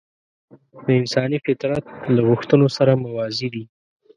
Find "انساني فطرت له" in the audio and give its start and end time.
0.99-2.21